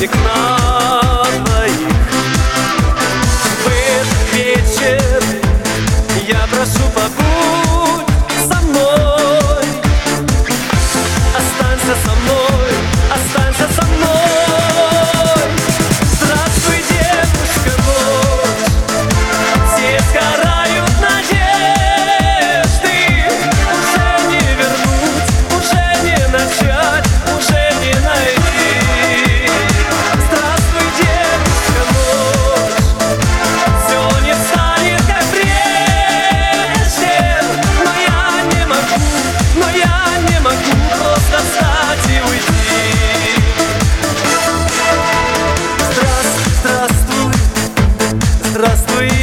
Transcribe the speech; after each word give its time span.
Dick 0.00 0.14
Mouse. 0.22 0.57
здравствуй. 48.78 49.17